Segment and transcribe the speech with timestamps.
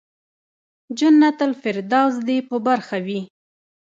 [0.97, 3.21] جنت الفردوس دې په برخه وي.